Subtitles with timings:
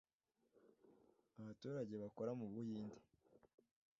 [1.39, 2.97] abaturage bakora mu Buhinde